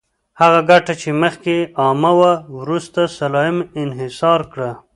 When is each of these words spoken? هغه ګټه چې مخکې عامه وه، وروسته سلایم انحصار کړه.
هغه 0.41 0.59
ګټه 0.69 0.93
چې 1.01 1.09
مخکې 1.21 1.55
عامه 1.81 2.11
وه، 2.19 2.33
وروسته 2.59 3.01
سلایم 3.17 3.57
انحصار 3.83 4.41
کړه. 4.51 4.71